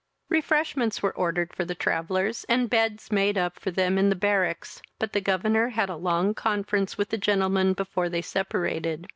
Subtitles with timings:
[0.29, 4.81] Refreshments were ordered for the travellers, and beds made up for them in the barracks;
[4.97, 9.07] but the governor had a long conference with the gentlemen before they separated.